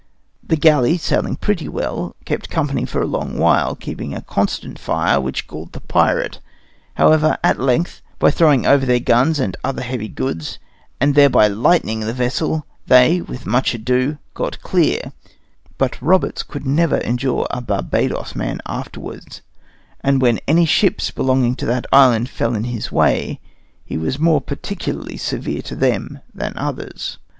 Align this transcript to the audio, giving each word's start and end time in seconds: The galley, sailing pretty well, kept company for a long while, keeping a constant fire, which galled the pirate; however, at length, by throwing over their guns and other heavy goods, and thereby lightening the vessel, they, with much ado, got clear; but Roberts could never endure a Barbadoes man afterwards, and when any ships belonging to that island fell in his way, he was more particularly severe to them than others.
The 0.41 0.55
galley, 0.57 0.97
sailing 0.97 1.35
pretty 1.35 1.69
well, 1.69 2.15
kept 2.25 2.49
company 2.49 2.85
for 2.85 3.03
a 3.03 3.05
long 3.05 3.37
while, 3.37 3.75
keeping 3.75 4.15
a 4.15 4.21
constant 4.23 4.79
fire, 4.79 5.21
which 5.21 5.45
galled 5.47 5.73
the 5.73 5.79
pirate; 5.79 6.39
however, 6.95 7.37
at 7.43 7.59
length, 7.59 8.01
by 8.17 8.31
throwing 8.31 8.65
over 8.65 8.83
their 8.83 8.99
guns 8.99 9.37
and 9.39 9.55
other 9.63 9.83
heavy 9.83 10.07
goods, 10.07 10.57
and 10.99 11.13
thereby 11.13 11.49
lightening 11.49 11.99
the 11.99 12.15
vessel, 12.15 12.65
they, 12.87 13.21
with 13.21 13.45
much 13.45 13.75
ado, 13.75 14.17
got 14.33 14.59
clear; 14.63 15.13
but 15.77 16.01
Roberts 16.01 16.41
could 16.41 16.65
never 16.65 16.97
endure 16.97 17.45
a 17.51 17.61
Barbadoes 17.61 18.33
man 18.35 18.59
afterwards, 18.65 19.41
and 19.99 20.19
when 20.19 20.39
any 20.47 20.65
ships 20.65 21.11
belonging 21.11 21.55
to 21.57 21.67
that 21.67 21.85
island 21.93 22.27
fell 22.27 22.55
in 22.55 22.63
his 22.63 22.91
way, 22.91 23.39
he 23.85 23.97
was 23.99 24.17
more 24.17 24.41
particularly 24.41 25.17
severe 25.17 25.61
to 25.61 25.75
them 25.75 26.21
than 26.33 26.57
others. 26.57 27.19